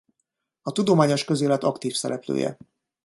A 0.61 0.71
tudományos 0.71 1.23
közélet 1.25 1.63
aktív 1.63 1.93
szereplője. 1.93 2.57